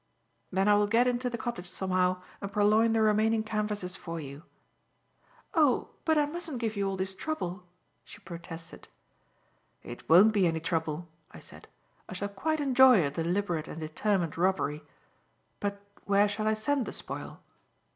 [0.51, 4.41] "Then I will get into the cottage somehow and purloin the remaining canvases for you."
[5.53, 7.67] "Oh, but I mustn't give you all this trouble,"
[8.03, 8.87] she protested.
[9.83, 11.67] "It won't be any trouble," I said.
[12.09, 14.81] "I shall quite enjoy a deliberate and determined robbery.
[15.59, 17.43] But where shall I send the spoil?"